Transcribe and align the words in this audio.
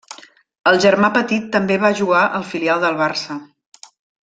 El 0.71 0.77
germà 0.85 1.09
petit 1.17 1.45
també 1.57 1.77
va 1.85 1.93
jugar 2.01 2.23
al 2.41 2.47
filial 2.55 2.83
del 2.87 2.99
Barça. 3.05 3.39